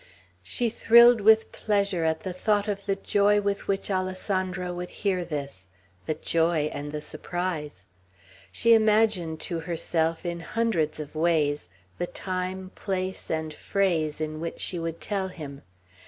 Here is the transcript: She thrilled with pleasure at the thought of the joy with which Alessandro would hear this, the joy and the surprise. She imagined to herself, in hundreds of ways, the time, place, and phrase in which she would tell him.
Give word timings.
She 0.41 0.71
thrilled 0.71 1.21
with 1.21 1.51
pleasure 1.51 2.03
at 2.03 2.21
the 2.21 2.33
thought 2.33 2.67
of 2.67 2.87
the 2.87 2.95
joy 2.95 3.39
with 3.39 3.67
which 3.67 3.91
Alessandro 3.91 4.73
would 4.73 4.89
hear 5.05 5.23
this, 5.23 5.69
the 6.07 6.15
joy 6.15 6.71
and 6.73 6.91
the 6.91 7.03
surprise. 7.03 7.85
She 8.51 8.73
imagined 8.73 9.39
to 9.41 9.59
herself, 9.59 10.25
in 10.25 10.39
hundreds 10.39 10.99
of 10.99 11.13
ways, 11.13 11.69
the 11.99 12.07
time, 12.07 12.71
place, 12.73 13.29
and 13.29 13.53
phrase 13.53 14.19
in 14.19 14.39
which 14.39 14.59
she 14.59 14.79
would 14.79 14.99
tell 15.01 15.27
him. 15.27 15.61